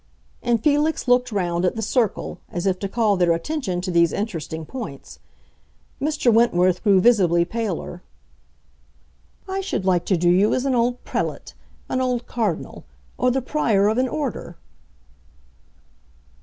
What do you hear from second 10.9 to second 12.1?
prelate, an